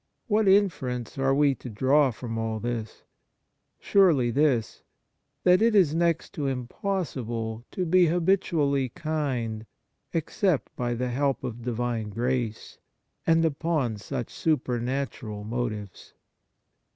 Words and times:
What 0.25 0.47
inference 0.47 1.19
are 1.19 1.31
we 1.35 1.53
to 1.53 1.69
draw 1.69 2.09
from 2.09 2.35
all 2.35 2.59
this? 2.59 3.03
Surely 3.77 4.31
this: 4.31 4.81
That 5.43 5.61
it 5.61 5.75
is 5.75 5.93
next 5.93 6.33
to 6.33 6.47
impossible 6.47 7.65
to 7.69 7.85
be 7.85 8.07
habitually 8.07 8.89
kind, 8.89 9.67
except 10.11 10.75
by 10.75 10.95
the 10.95 11.09
help 11.09 11.43
of 11.43 11.61
Divine 11.61 12.09
grace 12.09 12.79
and 13.27 13.45
upon 13.45 13.97
supernatural 13.97 15.43
motives. 15.43 16.15